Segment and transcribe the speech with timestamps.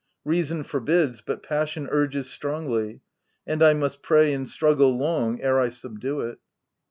[0.25, 3.01] Reason forbids, but passion urges strongly;
[3.45, 6.39] and I must pray and struggle long ere I subdue it.